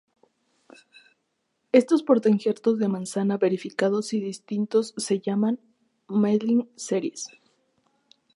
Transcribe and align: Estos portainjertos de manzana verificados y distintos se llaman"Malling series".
Estos 1.71 2.01
portainjertos 2.01 2.79
de 2.79 2.87
manzana 2.87 3.37
verificados 3.37 4.13
y 4.13 4.19
distintos 4.19 4.95
se 4.97 5.19
llaman"Malling 5.19 6.67
series". 6.75 7.27